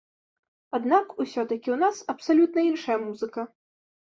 Аднак 0.77 1.05
усё-такі 1.23 1.69
ў 1.73 1.77
нас 1.83 1.97
абсалютна 2.15 2.59
іншая 2.71 2.97
музыка! 3.07 3.41